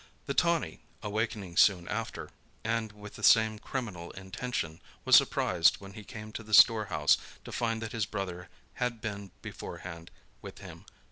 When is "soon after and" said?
1.57-2.91